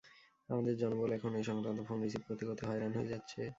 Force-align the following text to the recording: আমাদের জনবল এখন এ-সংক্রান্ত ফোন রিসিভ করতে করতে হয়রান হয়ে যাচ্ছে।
আমাদের 0.49 0.73
জনবল 0.81 1.09
এখন 1.17 1.31
এ-সংক্রান্ত 1.35 1.79
ফোন 1.87 1.97
রিসিভ 2.01 2.21
করতে 2.27 2.43
করতে 2.47 2.63
হয়রান 2.69 2.91
হয়ে 2.97 3.11
যাচ্ছে। 3.13 3.41